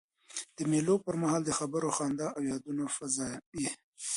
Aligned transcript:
د 0.57 0.59
مېلو 0.71 0.95
پر 1.05 1.15
مهال 1.21 1.41
د 1.45 1.51
خبرو، 1.59 1.89
خندا 1.97 2.27
او 2.35 2.41
یادونو 2.51 2.83
فضا 2.95 3.27
يي. 3.59 3.69